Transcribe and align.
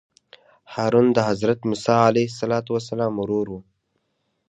هارون 0.73 1.07
د 1.13 1.17
حضرت 1.29 1.59
موسی 1.69 1.97
علیه 2.07 2.27
السلام 2.79 3.13
ورور 3.17 3.47
وو. 3.51 3.59